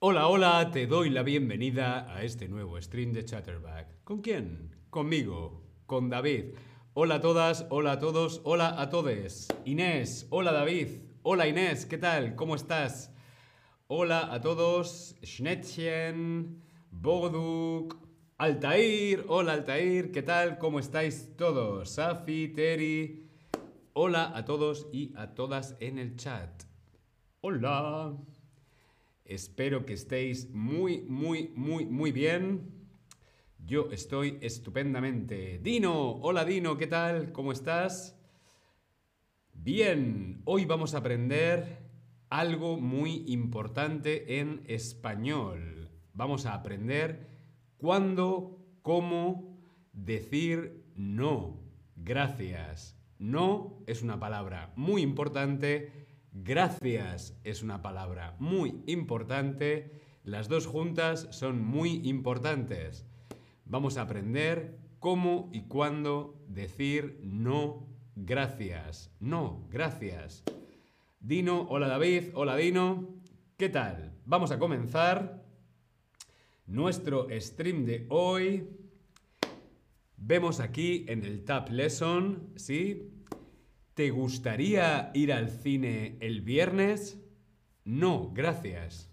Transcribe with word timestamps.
Hola, 0.00 0.28
hola, 0.28 0.70
te 0.70 0.86
doy 0.86 1.10
la 1.10 1.24
bienvenida 1.24 2.14
a 2.14 2.22
este 2.22 2.46
nuevo 2.46 2.80
stream 2.80 3.12
de 3.12 3.24
Chatterback. 3.24 4.04
¿Con 4.04 4.20
quién? 4.20 4.76
Conmigo, 4.90 5.64
con 5.86 6.08
David. 6.08 6.54
Hola 6.94 7.16
a 7.16 7.20
todas, 7.20 7.66
hola 7.68 7.90
a 7.90 7.98
todos, 7.98 8.40
hola 8.44 8.80
a 8.80 8.90
todes. 8.90 9.48
Inés, 9.64 10.28
hola 10.30 10.52
David, 10.52 11.00
hola 11.22 11.48
Inés, 11.48 11.84
¿qué 11.84 11.98
tal? 11.98 12.36
¿Cómo 12.36 12.54
estás? 12.54 13.12
Hola 13.88 14.32
a 14.32 14.40
todos, 14.40 15.16
Schnettchen, 15.24 16.62
Boduk, 16.92 17.96
Altair, 18.36 19.24
hola 19.26 19.54
Altair, 19.54 20.12
¿qué 20.12 20.22
tal? 20.22 20.58
¿Cómo 20.58 20.78
estáis 20.78 21.34
todos? 21.36 21.90
Safi, 21.90 22.52
Teri, 22.54 23.28
hola 23.94 24.30
a 24.32 24.44
todos 24.44 24.86
y 24.92 25.12
a 25.16 25.34
todas 25.34 25.74
en 25.80 25.98
el 25.98 26.14
chat. 26.14 26.62
Hola. 27.40 28.14
Espero 29.28 29.84
que 29.84 29.92
estéis 29.92 30.48
muy, 30.54 31.02
muy, 31.02 31.52
muy, 31.54 31.84
muy 31.84 32.12
bien. 32.12 32.88
Yo 33.58 33.90
estoy 33.90 34.38
estupendamente. 34.40 35.58
Dino, 35.58 36.12
hola 36.22 36.46
Dino, 36.46 36.78
¿qué 36.78 36.86
tal? 36.86 37.30
¿Cómo 37.32 37.52
estás? 37.52 38.18
Bien, 39.52 40.40
hoy 40.46 40.64
vamos 40.64 40.94
a 40.94 40.98
aprender 40.98 41.90
algo 42.30 42.80
muy 42.80 43.24
importante 43.26 44.40
en 44.40 44.62
español. 44.66 45.90
Vamos 46.14 46.46
a 46.46 46.54
aprender 46.54 47.28
cuándo, 47.76 48.64
cómo 48.80 49.58
decir 49.92 50.86
no. 50.96 51.60
Gracias. 51.96 52.96
No 53.18 53.84
es 53.86 54.00
una 54.00 54.18
palabra 54.18 54.72
muy 54.74 55.02
importante 55.02 56.07
Gracias 56.32 57.38
es 57.44 57.62
una 57.62 57.82
palabra 57.82 58.36
muy 58.38 58.82
importante. 58.86 59.92
Las 60.24 60.48
dos 60.48 60.66
juntas 60.66 61.28
son 61.30 61.64
muy 61.64 62.06
importantes. 62.08 63.06
Vamos 63.64 63.96
a 63.96 64.02
aprender 64.02 64.78
cómo 64.98 65.50
y 65.52 65.62
cuándo 65.62 66.44
decir 66.48 67.20
no 67.22 67.88
gracias. 68.24 69.10
No, 69.20 69.66
gracias. 69.70 70.44
Dino, 71.20 71.66
hola 71.68 71.88
David, 71.88 72.30
hola 72.34 72.56
Dino. 72.56 73.08
¿Qué 73.56 73.68
tal? 73.68 74.12
Vamos 74.24 74.50
a 74.50 74.58
comenzar 74.58 75.44
nuestro 76.66 77.28
stream 77.40 77.84
de 77.84 78.06
hoy. 78.10 78.68
Vemos 80.16 80.60
aquí 80.60 81.04
en 81.08 81.24
el 81.24 81.44
Tab 81.44 81.70
Lesson, 81.70 82.52
¿sí? 82.56 83.17
¿Te 83.98 84.10
gustaría 84.10 85.10
ir 85.12 85.32
al 85.32 85.50
cine 85.50 86.18
el 86.20 86.40
viernes? 86.40 87.18
No, 87.84 88.30
gracias. 88.32 89.10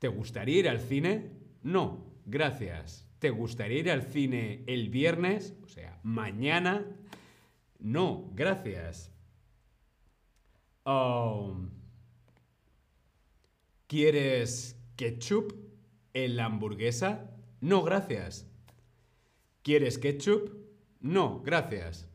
¿Te 0.00 0.08
gustaría 0.08 0.58
ir 0.58 0.68
al 0.68 0.80
cine? 0.80 1.30
No, 1.62 2.04
gracias. 2.26 3.06
¿Te 3.20 3.30
gustaría 3.30 3.78
ir 3.78 3.90
al 3.92 4.02
cine 4.02 4.64
el 4.66 4.88
viernes? 4.88 5.54
O 5.62 5.68
sea, 5.68 6.00
mañana. 6.02 6.86
No, 7.78 8.32
gracias. 8.34 9.12
Um, 10.84 11.70
¿Quieres 13.86 14.76
ketchup 14.96 15.54
en 16.14 16.34
la 16.34 16.46
hamburguesa? 16.46 17.30
No, 17.60 17.84
gracias. 17.84 18.44
¿Quieres 19.62 19.98
ketchup? 19.98 20.50
No, 20.98 21.42
gracias. 21.44 22.08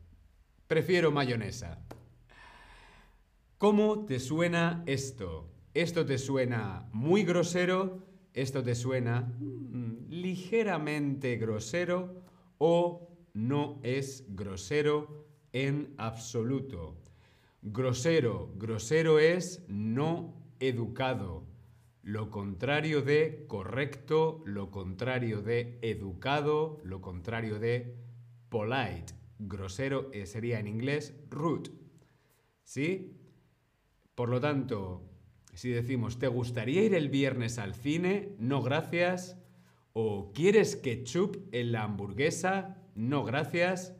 Prefiero 0.66 1.10
mayonesa. 1.10 1.78
¿Cómo 3.58 4.06
te 4.06 4.18
suena 4.18 4.82
esto? 4.86 5.50
¿Esto 5.74 6.06
te 6.06 6.16
suena 6.16 6.88
muy 6.92 7.24
grosero? 7.24 8.02
¿Esto 8.32 8.62
te 8.62 8.74
suena 8.74 9.20
mm, 9.20 10.08
ligeramente 10.08 11.36
grosero? 11.36 12.22
¿O 12.58 13.08
no 13.34 13.78
es 13.82 14.24
grosero 14.28 15.26
en 15.52 15.92
absoluto? 15.98 16.96
Grosero, 17.60 18.50
grosero 18.56 19.18
es 19.18 19.64
no 19.68 20.34
educado. 20.60 21.44
Lo 22.02 22.30
contrario 22.30 23.02
de 23.02 23.44
correcto, 23.48 24.42
lo 24.46 24.70
contrario 24.70 25.42
de 25.42 25.78
educado, 25.82 26.80
lo 26.84 27.00
contrario 27.02 27.58
de 27.58 27.94
polite 28.48 29.23
grosero 29.38 30.10
eh, 30.12 30.26
sería 30.26 30.58
en 30.58 30.66
inglés 30.66 31.14
rude. 31.30 31.70
¿Sí? 32.62 33.16
Por 34.14 34.28
lo 34.28 34.40
tanto, 34.40 35.02
si 35.54 35.70
decimos, 35.70 36.18
¿te 36.18 36.28
gustaría 36.28 36.82
ir 36.82 36.94
el 36.94 37.08
viernes 37.08 37.58
al 37.58 37.74
cine? 37.74 38.34
No, 38.38 38.62
gracias. 38.62 39.38
¿O 39.92 40.32
quieres 40.32 40.76
ketchup 40.76 41.48
en 41.52 41.72
la 41.72 41.84
hamburguesa? 41.84 42.82
No, 42.94 43.24
gracias. 43.24 43.94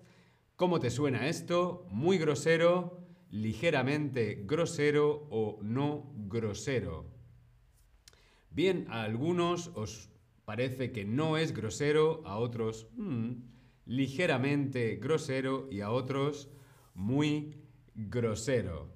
¿Cómo 0.56 0.80
te 0.80 0.90
suena 0.90 1.28
esto? 1.28 1.86
Muy 1.90 2.18
grosero, 2.18 3.04
ligeramente 3.30 4.42
grosero 4.46 5.26
o 5.30 5.58
no 5.62 6.12
grosero. 6.28 7.10
Bien, 8.50 8.86
a 8.88 9.02
algunos 9.02 9.72
os 9.74 10.10
parece 10.44 10.92
que 10.92 11.04
no 11.04 11.36
es 11.36 11.52
grosero, 11.52 12.22
a 12.24 12.38
otros... 12.38 12.88
Hmm, 12.96 13.32
ligeramente 13.86 14.96
grosero 14.96 15.68
y 15.70 15.80
a 15.80 15.90
otros 15.90 16.48
muy 16.94 17.54
grosero. 17.94 18.92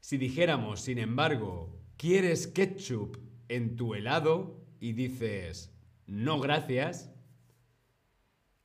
Si 0.00 0.16
dijéramos, 0.16 0.80
sin 0.80 0.98
embargo, 0.98 1.78
¿quieres 1.96 2.46
ketchup 2.46 3.18
en 3.48 3.76
tu 3.76 3.94
helado? 3.94 4.64
Y 4.80 4.92
dices, 4.92 5.74
no 6.06 6.40
gracias. 6.40 7.12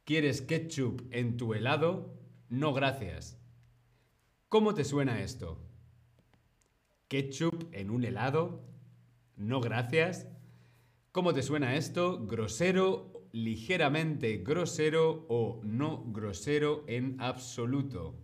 ¿Quieres 0.05 0.41
ketchup 0.41 1.01
en 1.11 1.37
tu 1.37 1.53
helado? 1.53 2.13
No 2.49 2.73
gracias. 2.73 3.37
¿Cómo 4.47 4.73
te 4.73 4.83
suena 4.83 5.21
esto? 5.21 5.59
¿Ketchup 7.07 7.69
en 7.73 7.89
un 7.89 8.05
helado? 8.05 8.63
No 9.35 9.59
gracias. 9.59 10.27
¿Cómo 11.11 11.33
te 11.33 11.43
suena 11.43 11.75
esto? 11.75 12.25
¿Grosero 12.25 13.12
ligeramente 13.33 14.37
grosero 14.37 15.25
o 15.27 15.59
no 15.63 16.05
grosero 16.13 16.85
en 16.87 17.19
absoluto. 17.19 18.15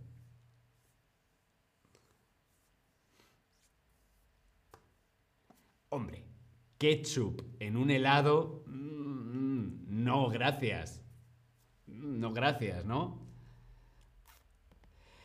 Hombre, 5.88 6.24
ketchup 6.78 7.42
en 7.58 7.76
un 7.76 7.90
helado, 7.90 8.62
mm, 8.66 10.04
no 10.04 10.28
gracias. 10.30 11.02
No 11.86 12.32
gracias, 12.32 12.84
¿no? 12.84 13.26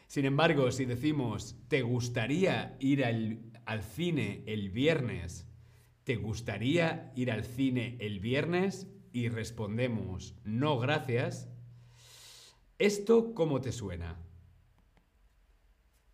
Sin 0.07 0.25
embargo, 0.25 0.72
si 0.72 0.85
decimos, 0.85 1.56
¿te 1.68 1.84
gustaría 1.84 2.75
ir 2.79 3.06
al, 3.06 3.40
al 3.66 3.84
cine 3.84 4.44
el 4.47 4.72
viernes? 4.72 5.47
¿Te 6.03 6.16
gustaría 6.16 7.12
ir 7.16 7.31
al 7.31 7.44
cine 7.44 7.97
el 8.00 8.19
viernes? 8.19 8.94
Y 9.16 9.30
respondemos 9.30 10.36
no 10.44 10.78
gracias, 10.78 11.48
¿esto 12.80 13.34
cómo 13.34 13.62
te 13.62 13.72
suena? 13.72 14.18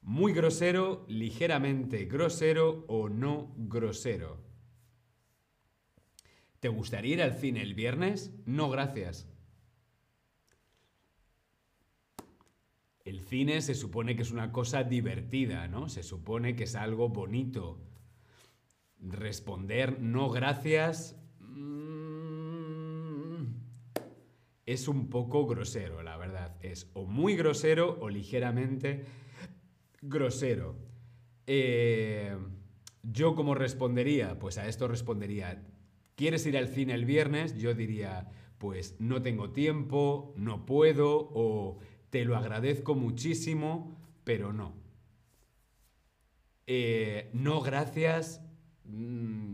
Muy 0.03 0.33
grosero, 0.33 1.03
ligeramente 1.07 2.05
grosero 2.05 2.85
o 2.87 3.09
no 3.09 3.55
grosero. 3.57 4.37
¿Te 6.59 6.69
gustaría 6.69 7.15
ir 7.15 7.21
al 7.23 7.33
cine 7.33 7.63
el 7.63 7.73
viernes? 7.73 8.35
No, 8.45 8.69
gracias. 8.69 9.27
El 13.03 13.21
cine 13.21 13.61
se 13.61 13.73
supone 13.73 14.15
que 14.15 14.21
es 14.21 14.29
una 14.29 14.51
cosa 14.51 14.83
divertida, 14.83 15.67
¿no? 15.67 15.89
Se 15.89 16.03
supone 16.03 16.55
que 16.55 16.65
es 16.65 16.75
algo 16.75 17.09
bonito. 17.09 17.81
Responder 18.99 19.99
no 19.99 20.29
gracias 20.29 21.17
es 24.65 24.87
un 24.87 25.09
poco 25.09 25.45
grosero, 25.47 26.03
la 26.03 26.17
verdad. 26.17 26.55
Es 26.61 26.89
o 26.93 27.05
muy 27.05 27.35
grosero 27.35 27.97
o 28.01 28.09
ligeramente 28.09 29.05
grosero. 30.01 30.75
Eh, 31.47 32.35
¿Yo 33.03 33.35
cómo 33.35 33.55
respondería? 33.55 34.37
Pues 34.39 34.57
a 34.57 34.67
esto 34.67 34.87
respondería, 34.87 35.63
¿quieres 36.15 36.45
ir 36.45 36.57
al 36.57 36.67
cine 36.67 36.93
el 36.93 37.05
viernes? 37.05 37.57
Yo 37.57 37.73
diría, 37.73 38.29
pues 38.57 38.95
no 38.99 39.21
tengo 39.21 39.51
tiempo, 39.51 40.33
no 40.37 40.65
puedo 40.65 41.31
o 41.33 41.79
te 42.11 42.25
lo 42.25 42.37
agradezco 42.37 42.93
muchísimo, 42.93 43.97
pero 44.23 44.53
no. 44.53 44.73
Eh, 46.67 47.29
no, 47.33 47.61
gracias. 47.61 48.41
Mm, 48.85 49.50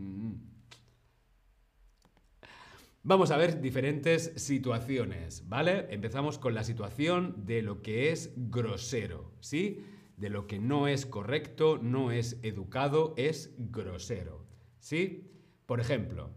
Vamos 3.02 3.30
a 3.30 3.36
ver 3.36 3.60
diferentes 3.60 4.32
situaciones, 4.36 5.48
¿vale? 5.48 5.86
Empezamos 5.90 6.38
con 6.38 6.54
la 6.54 6.64
situación 6.64 7.46
de 7.46 7.62
lo 7.62 7.80
que 7.80 8.10
es 8.10 8.32
grosero, 8.36 9.32
¿sí? 9.40 9.84
de 10.18 10.30
lo 10.30 10.46
que 10.46 10.58
no 10.58 10.88
es 10.88 11.06
correcto, 11.06 11.78
no 11.80 12.10
es 12.10 12.38
educado, 12.42 13.14
es 13.16 13.54
grosero. 13.56 14.44
¿Sí? 14.80 15.30
Por 15.66 15.80
ejemplo, 15.80 16.30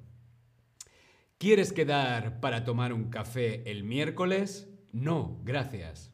¿quieres 1.38 1.74
quedar 1.74 2.40
para 2.40 2.64
tomar 2.64 2.94
un 2.94 3.10
café 3.10 3.70
el 3.70 3.84
miércoles? 3.84 4.70
No, 4.92 5.42
gracias. 5.44 6.14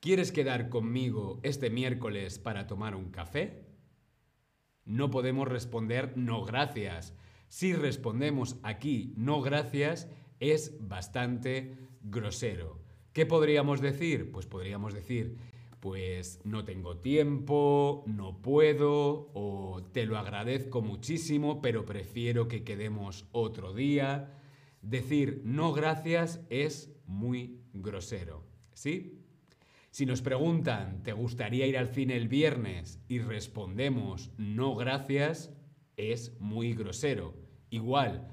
¿Quieres 0.00 0.32
quedar 0.32 0.68
conmigo 0.68 1.38
este 1.44 1.70
miércoles 1.70 2.38
para 2.38 2.66
tomar 2.66 2.96
un 2.96 3.10
café? 3.10 3.66
No 4.84 5.10
podemos 5.10 5.46
responder 5.46 6.16
no 6.16 6.44
gracias. 6.44 7.14
Si 7.52 7.74
respondemos 7.74 8.56
aquí 8.62 9.12
no 9.14 9.42
gracias, 9.42 10.08
es 10.40 10.74
bastante 10.80 11.76
grosero. 12.02 12.80
¿Qué 13.12 13.26
podríamos 13.26 13.82
decir? 13.82 14.32
Pues 14.32 14.46
podríamos 14.46 14.94
decir, 14.94 15.36
pues 15.78 16.40
no 16.44 16.64
tengo 16.64 16.96
tiempo, 16.96 18.04
no 18.06 18.40
puedo, 18.40 19.30
o 19.34 19.82
te 19.92 20.06
lo 20.06 20.16
agradezco 20.16 20.80
muchísimo, 20.80 21.60
pero 21.60 21.84
prefiero 21.84 22.48
que 22.48 22.64
quedemos 22.64 23.26
otro 23.32 23.74
día. 23.74 24.32
Decir 24.80 25.42
no 25.44 25.74
gracias 25.74 26.40
es 26.48 26.96
muy 27.04 27.60
grosero, 27.74 28.46
¿sí? 28.72 29.26
Si 29.90 30.06
nos 30.06 30.22
preguntan, 30.22 31.02
¿te 31.02 31.12
gustaría 31.12 31.66
ir 31.66 31.76
al 31.76 31.88
cine 31.88 32.16
el 32.16 32.28
viernes? 32.28 32.98
y 33.08 33.18
respondemos 33.18 34.32
no 34.38 34.74
gracias, 34.74 35.52
es 35.98 36.32
muy 36.40 36.72
grosero. 36.72 37.41
Igual, 37.72 38.28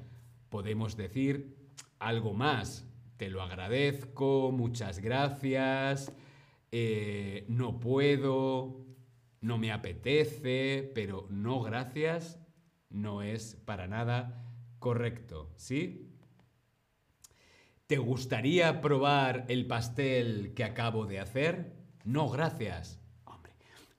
podemos 0.50 0.97
decir 0.97 1.56
algo 1.97 2.33
más. 2.33 2.86
Te 3.15 3.30
lo 3.30 3.41
agradezco, 3.41 4.51
muchas 4.51 5.00
gracias, 5.00 6.12
eh, 6.74 7.45
no 7.47 7.80
puedo, 7.80 8.86
no 9.39 9.57
me 9.57 9.71
apetece, 9.71 10.91
pero 10.94 11.25
no 11.30 11.62
gracias 11.62 12.38
no 12.89 13.21
es 13.21 13.56
para 13.63 13.88
nada 13.88 14.44
correcto, 14.80 15.53
¿sí? 15.56 16.12
¿Te 17.88 17.97
gustaría 17.97 18.81
probar 18.81 19.45
el 19.47 19.68
pastel 19.68 20.53
que 20.53 20.65
acabo 20.65 21.06
de 21.06 21.21
hacer? 21.21 21.77
No, 22.03 22.30
gracias. 22.30 23.00
Hombre, 23.24 23.53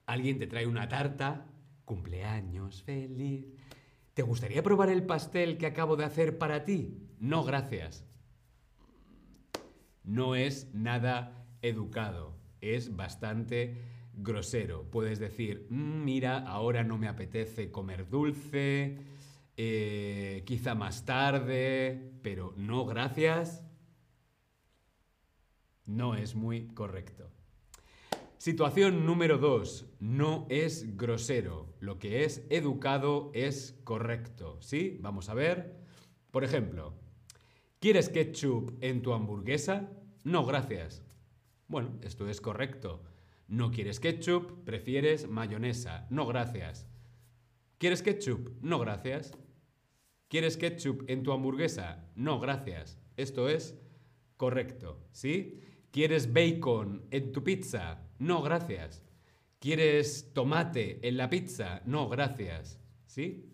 alguien 0.05 0.39
te 0.39 0.47
trae 0.47 0.67
una 0.67 0.87
tarta, 0.87 1.47
cumpleaños 1.87 2.83
feliz. 2.83 3.47
¿Te 4.15 4.23
gustaría 4.23 4.63
probar 4.63 4.89
el 4.89 5.05
pastel 5.05 5.59
que 5.59 5.67
acabo 5.67 5.97
de 5.97 6.05
hacer 6.05 6.39
para 6.39 6.65
ti? 6.65 6.99
No, 7.19 7.45
gracias. 7.45 8.05
No 10.05 10.35
es 10.35 10.75
nada 10.75 11.47
educado, 11.63 12.35
es 12.61 12.97
bastante 12.97 13.77
grosero. 14.15 14.91
Puedes 14.91 15.19
decir, 15.19 15.67
mm, 15.71 16.05
mira, 16.05 16.39
ahora 16.39 16.85
no 16.85 16.99
me 16.99 17.09
apetece 17.09 17.71
comer 17.71 18.09
dulce, 18.09 18.99
eh, 19.57 20.43
quizá 20.47 20.75
más 20.75 21.05
tarde, 21.05 22.13
pero 22.23 22.55
no, 22.57 22.87
gracias 22.87 23.65
no 25.91 26.15
es 26.15 26.35
muy 26.35 26.69
correcto. 26.69 27.31
Situación 28.41 29.05
número 29.05 29.37
2. 29.37 29.85
No 30.01 30.47
es 30.49 30.97
grosero. 30.97 31.75
Lo 31.79 31.99
que 31.99 32.25
es 32.25 32.47
educado 32.49 33.31
es 33.35 33.79
correcto. 33.85 34.57
¿Sí? 34.63 34.97
Vamos 35.03 35.29
a 35.29 35.35
ver. 35.35 35.77
Por 36.31 36.43
ejemplo, 36.43 36.95
¿quieres 37.81 38.09
ketchup 38.09 38.79
en 38.81 39.03
tu 39.03 39.13
hamburguesa? 39.13 39.91
No, 40.25 40.47
gracias. 40.47 41.03
Bueno, 41.69 41.99
esto 42.01 42.31
es 42.31 42.41
correcto. 42.41 43.03
No 43.47 43.71
quieres 43.71 44.01
ketchup, 44.01 44.65
prefieres 44.65 45.29
mayonesa. 45.29 46.07
No, 46.09 46.27
gracias. 46.27 46.89
¿Quieres 47.77 48.01
ketchup? 48.01 48.57
No, 48.63 48.79
gracias. 48.79 49.37
¿Quieres 50.29 50.57
ketchup 50.57 51.05
en 51.09 51.25
tu 51.25 51.33
hamburguesa? 51.33 52.11
No, 52.15 52.41
gracias. 52.41 52.99
Esto 53.19 53.51
es 53.51 53.79
correcto, 54.39 54.99
¿sí? 55.13 55.61
¿Quieres 55.91 56.33
bacon 56.33 57.05
en 57.11 57.33
tu 57.33 57.45
pizza? 57.45 58.07
No, 58.21 58.43
gracias. 58.43 59.03
¿Quieres 59.61 60.35
tomate 60.35 61.09
en 61.09 61.17
la 61.17 61.31
pizza? 61.31 61.81
No, 61.87 62.07
gracias. 62.11 62.79
¿Sí? 63.07 63.51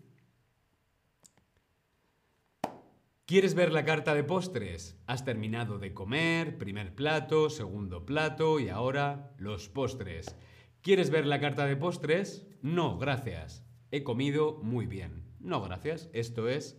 ¿Quieres 3.25 3.55
ver 3.55 3.71
la 3.71 3.85
carta 3.85 4.13
de 4.13 4.25
postres? 4.25 5.01
Has 5.07 5.23
terminado 5.23 5.79
de 5.79 5.93
comer, 5.93 6.57
primer 6.57 6.93
plato, 6.93 7.49
segundo 7.49 8.05
plato 8.05 8.59
y 8.59 8.67
ahora 8.67 9.33
los 9.37 9.69
postres. 9.69 10.35
¿Quieres 10.81 11.11
ver 11.11 11.25
la 11.25 11.39
carta 11.39 11.65
de 11.65 11.77
postres? 11.77 12.45
No, 12.61 12.97
gracias. 12.97 13.65
He 13.91 14.03
comido 14.03 14.59
muy 14.63 14.85
bien. 14.85 15.23
No, 15.39 15.61
gracias. 15.61 16.09
Esto 16.11 16.49
es 16.49 16.77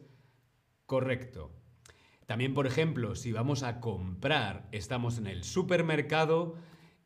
correcto. 0.85 1.55
También, 2.27 2.53
por 2.53 2.67
ejemplo, 2.67 3.15
si 3.15 3.33
vamos 3.33 3.63
a 3.63 3.81
comprar, 3.81 4.69
estamos 4.73 5.17
en 5.17 5.27
el 5.27 5.43
supermercado 5.43 6.57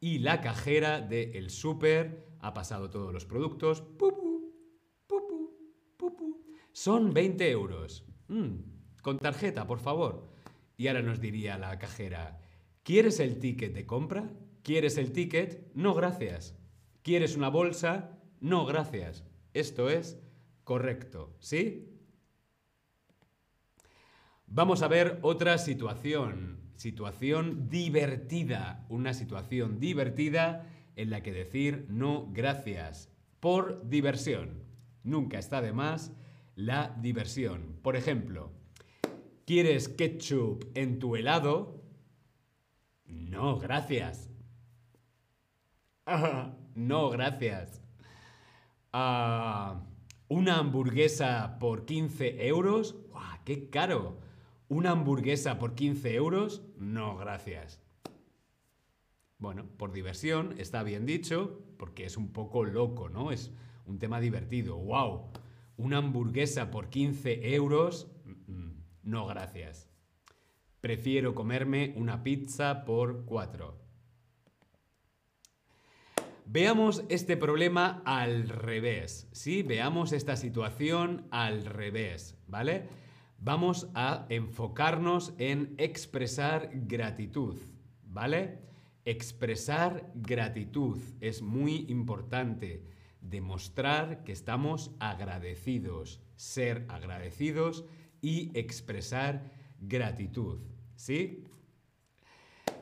y 0.02 0.19
la 0.19 0.40
cajera 0.40 1.00
del 1.00 1.49
super 1.49 2.26
ha 2.40 2.52
pasado 2.52 2.90
todos 2.90 3.14
los 3.14 3.25
productos. 3.25 3.84
Son 6.72 7.14
20 7.14 7.49
euros. 7.49 8.04
Mm, 8.26 8.56
con 9.00 9.20
tarjeta, 9.20 9.64
por 9.64 9.78
favor. 9.78 10.28
Y 10.76 10.88
ahora 10.88 11.02
nos 11.02 11.20
diría 11.20 11.56
la 11.56 11.78
cajera, 11.78 12.40
¿quieres 12.82 13.20
el 13.20 13.38
ticket 13.38 13.72
de 13.72 13.87
compra? 13.87 14.28
¿Quieres 14.64 14.99
el 14.99 15.12
ticket? 15.12 15.72
No, 15.75 15.94
gracias. 15.94 16.58
¿Quieres 17.02 17.37
una 17.37 17.49
bolsa? 17.49 18.19
No, 18.40 18.66
gracias. 18.66 19.25
Esto 19.54 19.88
es 19.88 20.19
correcto, 20.64 21.37
¿sí? 21.38 21.96
Vamos 24.49 24.82
a 24.82 24.88
ver 24.88 25.20
otra 25.22 25.58
situación, 25.58 26.62
situación 26.82 27.69
divertida, 27.69 28.84
una 28.88 29.14
situación 29.14 29.79
divertida 29.79 30.67
en 30.96 31.11
la 31.11 31.23
que 31.23 31.32
decir 31.32 31.87
no 31.88 32.29
gracias 32.32 33.08
por 33.38 33.88
diversión. 33.88 34.64
Nunca 35.05 35.38
está 35.38 35.61
de 35.61 35.73
más 35.73 36.12
la 36.56 36.96
diversión. 37.00 37.79
Por 37.82 37.94
ejemplo, 37.94 38.50
¿quieres 39.46 39.88
ketchup 39.88 40.64
en 40.75 40.99
tu 40.99 41.14
helado? 41.14 41.85
No, 43.07 43.61
gracias. 43.61 44.28
no, 46.75 47.11
gracias. 47.11 47.80
Ah, 48.92 49.85
¿Una 50.26 50.59
hamburguesa 50.59 51.59
por 51.61 51.85
15 51.85 52.49
euros? 52.49 52.97
¡Qué 53.45 53.71
caro! 53.71 54.21
¿Una 54.68 54.92
hamburguesa 54.92 55.59
por 55.59 55.75
15 55.75 56.14
euros? 56.14 56.62
No, 56.83 57.17
gracias. 57.17 57.81
Bueno, 59.39 59.67
por 59.79 59.93
diversión, 59.93 60.55
está 60.59 60.83
bien 60.83 61.07
dicho, 61.07 61.62
porque 61.79 62.05
es 62.05 62.17
un 62.17 62.33
poco 62.33 62.65
loco, 62.65 63.09
¿no? 63.09 63.31
Es 63.31 63.53
un 63.87 64.01
tema 64.01 64.21
divertido. 64.21 64.77
¡Wow! 64.79 65.31
¿Una 65.77 65.99
hamburguesa 65.99 66.73
por 66.73 66.91
15 66.91 67.55
euros? 67.55 68.11
No, 69.05 69.27
gracias. 69.27 69.89
Prefiero 70.81 71.37
comerme 71.37 71.95
una 71.97 72.25
pizza 72.25 72.85
por 72.85 73.25
4. 73.27 73.81
Veamos 76.47 77.05
este 77.09 77.37
problema 77.37 78.03
al 78.05 78.49
revés, 78.49 79.29
¿sí? 79.31 79.62
Veamos 79.62 80.12
esta 80.12 80.37
situación 80.37 81.29
al 81.31 81.65
revés, 81.65 82.37
¿vale? 82.49 82.89
Vamos 83.42 83.88
a 83.94 84.26
enfocarnos 84.28 85.34
en 85.38 85.75
expresar 85.78 86.70
gratitud, 86.72 87.56
¿vale? 88.04 88.61
Expresar 89.04 90.11
gratitud 90.14 90.99
es 91.20 91.42
muy 91.42 91.87
importante. 91.88 92.84
Demostrar 93.20 94.22
que 94.22 94.32
estamos 94.32 94.92
agradecidos, 95.00 96.20
ser 96.37 96.87
agradecidos 96.88 97.84
y 98.20 98.56
expresar 98.56 99.50
gratitud, 99.80 100.61
¿sí? 100.94 101.44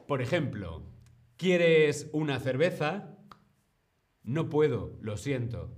Por 0.06 0.20
ejemplo, 0.20 0.82
¿quieres 1.36 2.10
una 2.12 2.38
cerveza? 2.38 3.16
No 4.22 4.50
puedo, 4.50 4.98
lo 5.00 5.16
siento. 5.16 5.72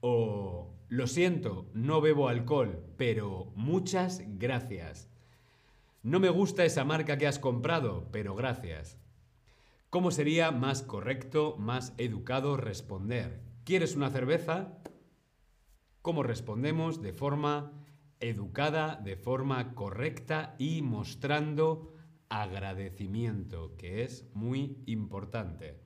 O 0.00 0.73
lo 0.94 1.08
siento, 1.08 1.68
no 1.74 2.00
bebo 2.00 2.28
alcohol, 2.28 2.80
pero 2.96 3.52
muchas 3.56 4.22
gracias. 4.38 5.10
No 6.04 6.20
me 6.20 6.28
gusta 6.28 6.64
esa 6.64 6.84
marca 6.84 7.18
que 7.18 7.26
has 7.26 7.40
comprado, 7.40 8.08
pero 8.12 8.36
gracias. 8.36 8.96
¿Cómo 9.90 10.12
sería 10.12 10.52
más 10.52 10.82
correcto, 10.82 11.56
más 11.58 11.94
educado 11.98 12.56
responder? 12.56 13.40
¿Quieres 13.64 13.96
una 13.96 14.08
cerveza? 14.08 14.78
¿Cómo 16.00 16.22
respondemos 16.22 17.02
de 17.02 17.12
forma 17.12 17.72
educada, 18.20 18.94
de 18.94 19.16
forma 19.16 19.74
correcta 19.74 20.54
y 20.60 20.82
mostrando 20.82 21.92
agradecimiento, 22.28 23.76
que 23.78 24.04
es 24.04 24.30
muy 24.32 24.78
importante? 24.86 25.80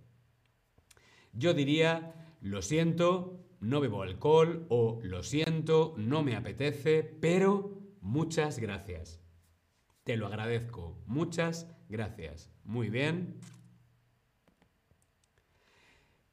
Yo 1.33 1.55
diría, 1.55 2.37
lo 2.43 2.61
siento, 2.61 3.48
no 3.61 3.81
bebo 3.81 4.03
alcohol 4.03 4.67
o 4.69 5.01
lo 5.03 5.23
siento, 5.23 5.95
no 5.97 6.23
me 6.23 6.37
apetece, 6.37 7.03
pero 7.03 7.79
muchas 8.01 8.59
gracias. 8.59 9.21
Te 10.05 10.17
lo 10.17 10.27
agradezco. 10.27 11.03
Muchas 11.07 11.67
gracias. 11.89 12.51
Muy 12.65 12.89
bien. 12.89 13.41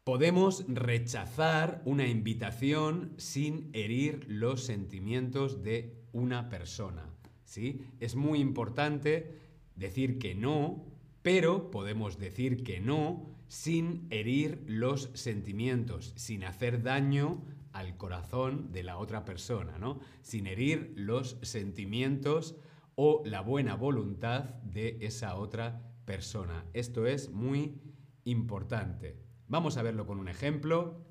Podemos 0.04 0.64
rechazar 0.68 1.82
una 1.84 2.08
invitación 2.08 3.16
sin 3.18 3.72
herir 3.74 4.26
los 4.30 4.64
sentimientos 4.64 5.64
de 5.64 6.06
una 6.14 6.48
persona. 6.48 7.10
¿sí? 7.44 7.82
Es 8.00 8.16
muy 8.16 8.40
importante 8.40 9.40
decir 9.76 10.20
que 10.20 10.36
no, 10.36 10.86
pero 11.22 11.72
podemos 11.72 12.20
decir 12.20 12.64
que 12.64 12.80
no 12.80 13.35
sin 13.48 14.08
herir 14.10 14.64
los 14.68 15.10
sentimientos, 15.14 16.14
sin 16.16 16.44
hacer 16.44 16.82
daño 16.82 17.44
al 17.72 17.98
corazón 17.98 18.72
de 18.72 18.84
la 18.84 18.98
otra 18.98 19.26
persona, 19.26 19.78
¿no? 19.78 20.00
Sin 20.22 20.48
herir 20.48 20.94
los 20.96 21.38
sentimientos 21.42 22.56
o 22.96 23.22
la 23.26 23.42
buena 23.42 23.76
voluntad 23.76 24.44
de 24.64 24.98
esa 25.02 25.36
otra 25.36 25.82
persona. 26.06 26.66
Esto 26.74 27.06
es 27.06 27.30
muy 27.32 27.82
importante. 28.24 29.18
Vamos 29.48 29.78
a 29.78 29.84
verlo 29.84 30.06
con 30.06 30.20
un 30.20 30.30
ejemplo. 30.30 31.06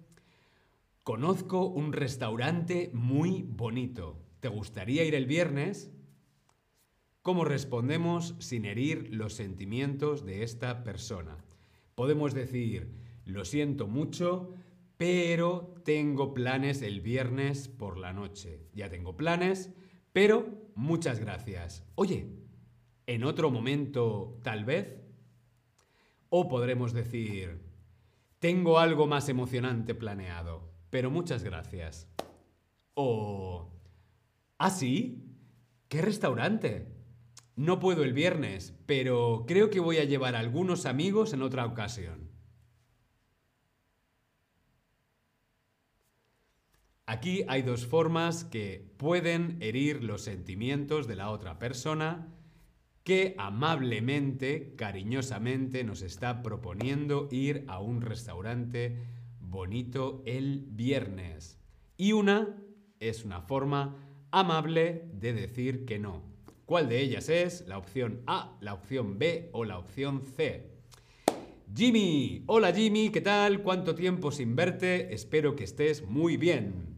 Conozco 1.02 1.66
un 1.66 1.92
restaurante 1.92 2.90
muy 2.94 3.42
bonito. 3.42 4.18
¿Te 4.40 4.48
gustaría 4.48 5.04
ir 5.04 5.14
el 5.14 5.26
viernes? 5.26 5.90
¿Cómo 7.22 7.44
respondemos 7.44 8.34
sin 8.38 8.64
herir 8.64 9.08
los 9.12 9.34
sentimientos 9.34 10.24
de 10.24 10.42
esta 10.42 10.82
persona? 10.82 11.36
Podemos 11.94 12.34
decir, 12.34 12.92
lo 13.24 13.44
siento 13.44 13.86
mucho, 13.86 14.52
pero 14.96 15.74
tengo 15.84 16.34
planes 16.34 16.82
el 16.82 17.00
viernes 17.00 17.68
por 17.68 17.98
la 17.98 18.12
noche. 18.12 18.68
Ya 18.74 18.88
tengo 18.88 19.16
planes, 19.16 19.70
pero 20.12 20.46
muchas 20.74 21.18
gracias. 21.18 21.86
Oye, 21.94 22.28
en 23.06 23.24
otro 23.24 23.50
momento 23.50 24.38
tal 24.42 24.64
vez. 24.64 25.00
O 26.30 26.48
podremos 26.48 26.92
decir, 26.92 27.60
tengo 28.40 28.78
algo 28.78 29.06
más 29.06 29.28
emocionante 29.28 29.94
planeado, 29.94 30.72
pero 30.90 31.10
muchas 31.10 31.44
gracias. 31.44 32.08
O, 32.94 33.70
¿ah, 34.58 34.70
sí? 34.70 35.24
¿Qué 35.88 36.02
restaurante? 36.02 36.93
No 37.56 37.78
puedo 37.78 38.02
el 38.02 38.12
viernes, 38.12 38.74
pero 38.86 39.44
creo 39.46 39.70
que 39.70 39.80
voy 39.80 39.98
a 39.98 40.04
llevar 40.04 40.34
a 40.34 40.40
algunos 40.40 40.86
amigos 40.86 41.32
en 41.32 41.42
otra 41.42 41.66
ocasión. 41.66 42.30
Aquí 47.06 47.44
hay 47.48 47.62
dos 47.62 47.86
formas 47.86 48.44
que 48.44 48.92
pueden 48.96 49.58
herir 49.60 50.02
los 50.02 50.22
sentimientos 50.22 51.06
de 51.06 51.16
la 51.16 51.30
otra 51.30 51.58
persona 51.58 52.28
que 53.04 53.34
amablemente, 53.38 54.74
cariñosamente 54.76 55.84
nos 55.84 56.00
está 56.00 56.42
proponiendo 56.42 57.28
ir 57.30 57.64
a 57.68 57.78
un 57.78 58.00
restaurante 58.00 58.98
bonito 59.38 60.22
el 60.24 60.64
viernes. 60.70 61.60
Y 61.98 62.12
una 62.12 62.56
es 63.00 63.24
una 63.24 63.42
forma 63.42 63.96
amable 64.30 65.10
de 65.12 65.34
decir 65.34 65.84
que 65.84 65.98
no. 65.98 66.33
¿Cuál 66.66 66.88
de 66.88 67.00
ellas 67.00 67.28
es? 67.28 67.66
¿La 67.68 67.76
opción 67.76 68.22
A, 68.26 68.56
la 68.60 68.72
opción 68.72 69.18
B 69.18 69.50
o 69.52 69.66
la 69.66 69.78
opción 69.78 70.22
C? 70.22 70.70
Jimmy, 71.76 72.42
hola 72.46 72.72
Jimmy, 72.72 73.10
¿qué 73.10 73.20
tal? 73.20 73.62
¿Cuánto 73.62 73.94
tiempo 73.94 74.30
sin 74.30 74.56
verte? 74.56 75.12
Espero 75.12 75.56
que 75.56 75.64
estés 75.64 76.06
muy 76.06 76.38
bien. 76.38 76.96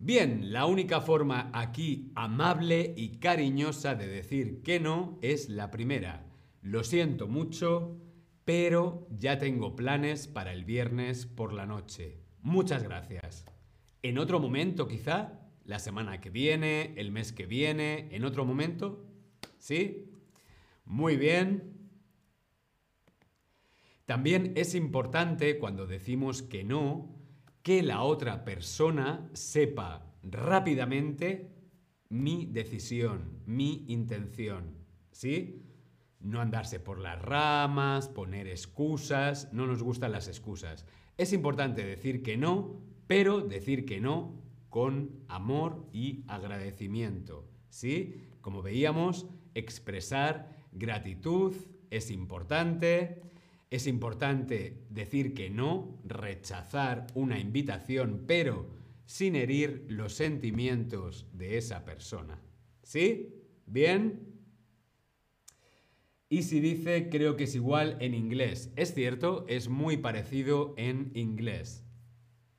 Bien, 0.00 0.52
la 0.52 0.66
única 0.66 1.00
forma 1.00 1.50
aquí 1.52 2.10
amable 2.16 2.92
y 2.96 3.18
cariñosa 3.18 3.94
de 3.94 4.08
decir 4.08 4.62
que 4.62 4.80
no 4.80 5.20
es 5.22 5.48
la 5.48 5.70
primera. 5.70 6.26
Lo 6.60 6.82
siento 6.82 7.28
mucho, 7.28 7.96
pero 8.44 9.06
ya 9.16 9.38
tengo 9.38 9.76
planes 9.76 10.26
para 10.26 10.52
el 10.52 10.64
viernes 10.64 11.26
por 11.26 11.52
la 11.52 11.66
noche. 11.66 12.18
Muchas 12.42 12.82
gracias. 12.82 13.44
En 14.02 14.18
otro 14.18 14.40
momento 14.40 14.88
quizá 14.88 15.43
la 15.64 15.78
semana 15.78 16.20
que 16.20 16.30
viene, 16.30 16.94
el 16.96 17.10
mes 17.10 17.32
que 17.32 17.46
viene, 17.46 18.08
en 18.12 18.24
otro 18.24 18.44
momento. 18.44 19.04
¿Sí? 19.58 20.10
Muy 20.84 21.16
bien. 21.16 21.74
También 24.06 24.52
es 24.56 24.74
importante 24.74 25.58
cuando 25.58 25.86
decimos 25.86 26.42
que 26.42 26.64
no, 26.64 27.16
que 27.62 27.82
la 27.82 28.02
otra 28.02 28.44
persona 28.44 29.30
sepa 29.32 30.12
rápidamente 30.22 31.50
mi 32.10 32.46
decisión, 32.46 33.40
mi 33.46 33.86
intención. 33.88 34.76
¿Sí? 35.10 35.62
No 36.20 36.40
andarse 36.40 36.80
por 36.80 36.98
las 36.98 37.20
ramas, 37.20 38.08
poner 38.08 38.48
excusas, 38.48 39.52
no 39.52 39.66
nos 39.66 39.82
gustan 39.82 40.12
las 40.12 40.28
excusas. 40.28 40.84
Es 41.16 41.32
importante 41.32 41.84
decir 41.84 42.22
que 42.22 42.36
no, 42.36 42.82
pero 43.06 43.40
decir 43.40 43.84
que 43.84 44.00
no 44.00 44.43
con 44.74 45.24
amor 45.28 45.88
y 45.92 46.24
agradecimiento. 46.26 47.48
¿Sí? 47.68 48.16
Como 48.40 48.60
veíamos, 48.60 49.28
expresar 49.54 50.50
gratitud 50.72 51.54
es 51.90 52.10
importante. 52.10 53.22
Es 53.70 53.86
importante 53.86 54.84
decir 54.90 55.32
que 55.32 55.48
no, 55.48 56.00
rechazar 56.04 57.06
una 57.14 57.38
invitación, 57.38 58.24
pero 58.26 58.68
sin 59.06 59.36
herir 59.36 59.86
los 59.90 60.14
sentimientos 60.14 61.28
de 61.32 61.56
esa 61.56 61.84
persona. 61.84 62.42
¿Sí? 62.82 63.44
¿Bien? 63.66 64.26
Y 66.28 66.42
si 66.42 66.58
dice, 66.58 67.10
creo 67.10 67.36
que 67.36 67.44
es 67.44 67.54
igual 67.54 67.96
en 68.00 68.12
inglés. 68.12 68.72
Es 68.74 68.92
cierto, 68.92 69.44
es 69.46 69.68
muy 69.68 69.98
parecido 69.98 70.74
en 70.76 71.12
inglés. 71.14 71.83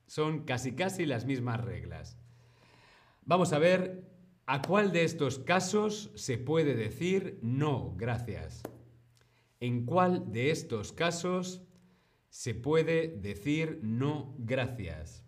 Son 0.06 0.44
casi 0.44 0.72
casi 0.72 1.04
las 1.04 1.24
mismas 1.24 1.64
reglas. 1.64 2.18
Vamos 3.24 3.52
a 3.52 3.58
ver 3.58 4.04
a 4.46 4.62
cuál 4.62 4.92
de 4.92 5.02
estos 5.02 5.40
casos 5.40 6.12
se 6.14 6.38
puede 6.38 6.74
decir 6.74 7.40
no, 7.42 7.94
gracias. 7.96 8.62
¿En 9.58 9.84
cuál 9.84 10.30
de 10.30 10.50
estos 10.50 10.92
casos 10.92 11.62
se 12.28 12.54
puede 12.54 13.08
decir 13.08 13.80
no, 13.82 14.36
gracias? 14.38 15.24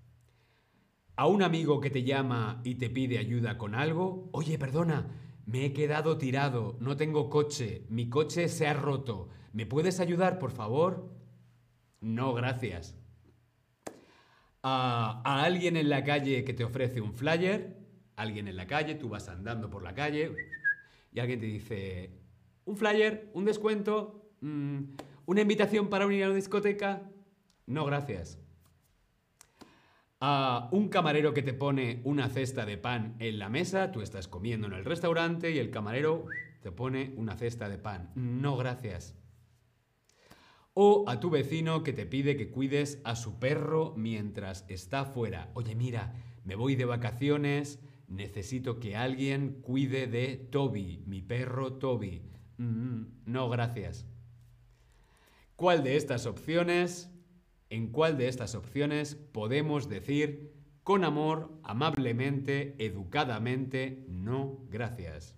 A 1.17 1.27
un 1.27 1.43
amigo 1.43 1.81
que 1.81 1.91
te 1.91 2.05
llama 2.05 2.61
y 2.63 2.77
te 2.77 2.89
pide 2.89 3.19
ayuda 3.19 3.59
con 3.59 3.75
algo, 3.75 4.29
oye, 4.33 4.59
perdona, 4.59 5.09
me 5.47 5.65
he 5.65 5.73
quedado 5.73 6.19
tirado, 6.19 6.77
no 6.79 6.97
tengo 6.97 7.29
coche, 7.29 7.85
mi 7.89 8.09
coche 8.09 8.49
se 8.49 8.69
ha 8.69 8.75
roto, 8.75 9.29
¿me 9.53 9.67
puedes 9.67 9.99
ayudar, 9.99 10.39
por 10.39 10.53
favor? 10.53 11.11
No, 12.01 12.35
gracias 12.35 12.98
a, 14.63 15.45
alguien 15.45 15.77
en 15.77 15.89
la 15.89 16.05
calle 16.05 16.45
que 16.45 16.55
te 16.55 16.65
ofrece 16.65 17.01
un 17.01 17.15
flyer, 17.15 17.77
alguien 18.17 18.49
en 18.49 18.57
la 18.57 18.67
calle, 18.67 18.95
tú 18.95 19.09
vas 19.09 19.29
andando 19.29 19.71
por 19.71 19.83
la 19.83 19.95
calle 19.95 20.35
y 21.13 21.21
alguien 21.21 21.41
te 21.41 21.47
dice, 21.47 22.11
un 22.65 22.77
flyer, 22.77 23.31
un 23.35 23.45
descuento, 23.45 24.33
mm, 24.41 24.79
una 25.27 25.41
invitación 25.41 25.89
para 25.89 26.07
unir 26.07 26.25
a 26.25 26.27
una 26.27 26.37
discoteca. 26.37 27.03
No, 27.67 27.85
gracias. 27.85 28.39
A 30.21 30.69
un 30.73 30.89
camarero 30.89 31.33
que 31.33 31.43
te 31.43 31.53
pone 31.53 32.01
una 32.05 32.29
cesta 32.29 32.67
de 32.67 32.77
pan 32.77 33.15
en 33.21 33.39
la 33.39 33.49
mesa, 33.49 33.93
tú 33.93 34.03
estás 34.03 34.27
comiendo 34.27 34.67
en 34.67 34.73
el 34.73 34.85
restaurante 34.85 35.53
y 35.53 35.59
el 35.59 35.71
camarero 35.71 36.25
te 36.61 36.73
pone 36.73 37.15
una 37.17 37.37
cesta 37.37 37.69
de 37.69 37.79
pan. 37.79 38.11
No, 38.17 38.57
gracias 38.57 39.15
o 40.81 41.03
a 41.09 41.19
tu 41.19 41.29
vecino 41.29 41.83
que 41.83 41.93
te 41.93 42.07
pide 42.07 42.37
que 42.37 42.51
cuides 42.51 43.01
a 43.03 43.17
su 43.17 43.41
perro 43.41 43.95
mientras 43.97 44.65
está 44.69 45.05
fuera. 45.05 45.51
Oye, 45.55 45.75
mira, 45.75 46.15
me 46.45 46.55
voy 46.55 46.77
de 46.77 46.85
vacaciones, 46.85 47.81
necesito 48.07 48.79
que 48.79 48.95
alguien 48.95 49.61
cuide 49.61 50.07
de 50.07 50.37
Toby, 50.37 51.03
mi 51.05 51.21
perro 51.21 51.73
Toby. 51.73 52.23
Mm, 52.59 53.07
no, 53.27 53.49
gracias. 53.49 54.07
¿Cuál 55.57 55.83
de 55.83 55.97
estas 55.97 56.27
opciones, 56.27 57.11
en 57.71 57.89
cuál 57.89 58.17
de 58.17 58.29
estas 58.29 58.55
opciones 58.55 59.17
podemos 59.17 59.89
decir 59.89 60.53
con 60.85 61.03
amor, 61.03 61.59
amablemente, 61.65 62.77
educadamente, 62.79 64.05
no, 64.07 64.61
gracias? 64.71 65.38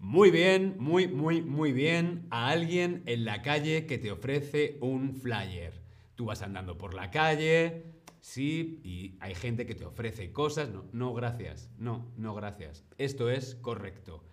Muy 0.00 0.30
bien, 0.30 0.76
muy, 0.78 1.08
muy, 1.08 1.42
muy 1.42 1.72
bien 1.72 2.26
a 2.30 2.48
alguien 2.48 3.02
en 3.04 3.26
la 3.26 3.42
calle 3.42 3.84
que 3.84 3.98
te 3.98 4.10
ofrece 4.10 4.78
un 4.80 5.14
flyer. 5.14 5.82
Tú 6.14 6.24
vas 6.24 6.40
andando 6.40 6.78
por 6.78 6.94
la 6.94 7.10
calle, 7.10 7.84
sí, 8.18 8.80
y 8.82 9.18
hay 9.20 9.34
gente 9.34 9.66
que 9.66 9.74
te 9.74 9.84
ofrece 9.84 10.32
cosas. 10.32 10.70
No, 10.70 10.86
no, 10.92 11.12
gracias. 11.12 11.70
No, 11.76 12.10
no, 12.16 12.34
gracias. 12.34 12.82
Esto 12.96 13.28
es 13.28 13.56
correcto. 13.56 14.24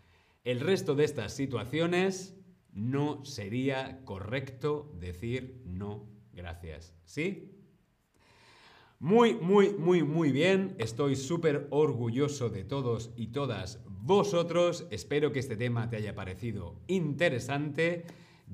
El 0.46 0.62
resto 0.62 0.96
de 0.96 1.04
estas 1.04 1.34
situaciones, 1.34 2.38
no 2.72 3.26
sería 3.26 4.06
correcto 4.06 4.94
decir 4.98 5.62
no 5.66 6.08
gracias. 6.32 6.96
¿Sí? 7.04 7.52
Muy, 9.00 9.36
muy, 9.36 9.74
muy, 9.74 10.02
muy 10.02 10.32
bien. 10.32 10.76
Estoy 10.80 11.18
súper 11.18 11.68
orgulloso 11.72 12.50
de 12.50 12.64
todos 12.64 13.12
y 13.18 13.28
todas 13.28 13.84
vosotros. 14.02 14.88
Espero 14.92 15.32
que 15.32 15.40
este 15.40 15.58
tema 15.58 15.90
te 15.90 15.98
haya 15.98 16.16
parecido 16.16 16.80
interesante. 16.88 18.06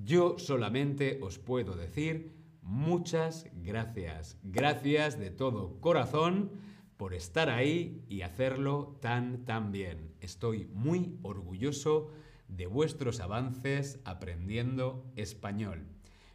Yo 0.03 0.39
solamente 0.39 1.19
os 1.21 1.39
puedo 1.39 1.75
decir 1.75 2.31
muchas 2.61 3.45
gracias. 3.53 4.37
Gracias 4.43 5.19
de 5.19 5.29
todo 5.29 5.79
corazón 5.79 6.51
por 6.97 7.13
estar 7.13 7.49
ahí 7.49 8.03
y 8.07 8.21
hacerlo 8.21 8.97
tan, 9.01 9.45
tan 9.45 9.71
bien. 9.71 10.15
Estoy 10.21 10.65
muy 10.73 11.19
orgulloso 11.21 12.09
de 12.47 12.67
vuestros 12.67 13.19
avances 13.19 13.99
aprendiendo 14.05 15.05
español. 15.15 15.87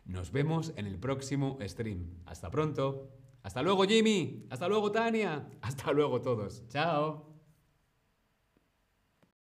Nos 0.05 0.33
vemos 0.33 0.73
en 0.77 0.87
el 0.87 0.99
próximo 0.99 1.59
stream. 1.62 2.23
Hasta 2.27 2.50
pronto. 2.50 3.11
Hasta 3.43 3.62
luego 3.62 3.85
Jimmy. 3.85 4.47
Hasta 4.50 4.69
luego 4.69 4.91
Tania. 4.91 5.49
Hasta 5.61 5.93
luego 5.93 6.21
todos. 6.21 6.67
Chao. 6.69 7.27